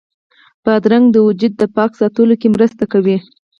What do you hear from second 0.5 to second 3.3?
بادرنګ د وجود پاک ساتلو کې مرسته کوي.